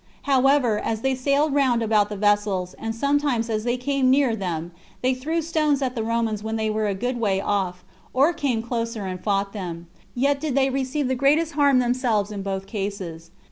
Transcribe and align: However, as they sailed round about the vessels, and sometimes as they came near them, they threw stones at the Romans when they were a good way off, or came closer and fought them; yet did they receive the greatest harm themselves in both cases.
However, 0.23 0.79
as 0.79 1.01
they 1.01 1.13
sailed 1.13 1.53
round 1.53 1.83
about 1.83 2.09
the 2.09 2.15
vessels, 2.17 2.73
and 2.79 2.95
sometimes 2.95 3.51
as 3.51 3.65
they 3.65 3.77
came 3.77 4.09
near 4.09 4.35
them, 4.35 4.71
they 5.03 5.13
threw 5.13 5.43
stones 5.43 5.79
at 5.83 5.93
the 5.93 6.01
Romans 6.01 6.41
when 6.41 6.55
they 6.55 6.71
were 6.71 6.87
a 6.87 6.95
good 6.95 7.19
way 7.19 7.39
off, 7.39 7.83
or 8.11 8.33
came 8.33 8.63
closer 8.63 9.05
and 9.05 9.21
fought 9.23 9.53
them; 9.53 9.85
yet 10.15 10.39
did 10.39 10.55
they 10.55 10.71
receive 10.71 11.07
the 11.07 11.13
greatest 11.13 11.51
harm 11.51 11.77
themselves 11.77 12.31
in 12.31 12.41
both 12.41 12.65
cases. 12.65 13.29